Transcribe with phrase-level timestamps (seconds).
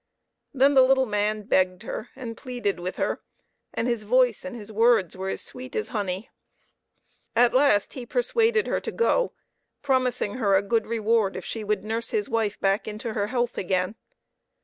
[0.51, 3.21] Then the little man begged her and pleaded with her,
[3.71, 6.31] and his voice and his words were as sweet as honey.
[7.35, 9.33] At last he persuaded her to go,
[9.83, 13.59] promising her a good reward if she would nurse his wife back into her health
[13.59, 13.93] again.